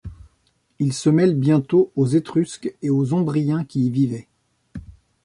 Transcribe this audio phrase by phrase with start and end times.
[0.79, 4.27] Ils se mêlent bientôt aux Etrusques et aux Ombriens qui y vivaient.